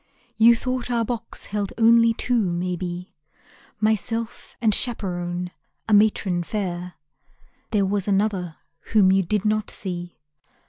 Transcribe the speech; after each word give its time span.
You 0.35 0.55
thought 0.55 0.89
our 0.89 1.05
box 1.05 1.45
held 1.45 1.73
only 1.77 2.11
two, 2.11 2.41
maybe 2.51 3.13
Myself 3.79 4.55
and 4.59 4.73
chaperon, 4.73 5.51
a 5.87 5.93
matron 5.93 6.41
fair. 6.41 6.95
There 7.69 7.85
was 7.85 8.07
another 8.07 8.55
whom 8.95 9.11
you 9.11 9.21
did 9.21 9.45
not 9.45 9.69
see. 9.69 10.17